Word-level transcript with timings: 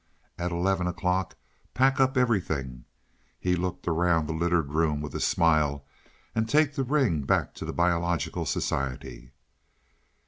At 0.39 0.51
eleven 0.51 0.87
o'clock 0.87 1.35
pack 1.75 1.99
up 1.99 2.17
everything" 2.17 2.85
he 3.39 3.55
looked 3.55 3.87
around 3.87 4.25
the 4.25 4.33
littered 4.33 4.73
room 4.73 4.99
with 4.99 5.13
a 5.13 5.19
smile 5.19 5.85
"and 6.33 6.49
take 6.49 6.73
the 6.73 6.83
ring 6.83 7.21
back 7.21 7.53
to 7.53 7.65
the 7.65 7.71
Biological 7.73 8.47
Society." 8.47 9.31